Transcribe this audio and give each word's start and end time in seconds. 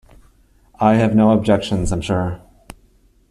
I 0.79 0.95
have 0.95 1.13
no 1.15 1.29
objections, 1.29 1.91
I’m 1.91 2.01
sure. 2.01 2.41